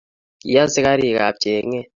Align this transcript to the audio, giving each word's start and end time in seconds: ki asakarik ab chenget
ki 0.41 0.51
asakarik 0.63 1.17
ab 1.27 1.35
chenget 1.43 1.87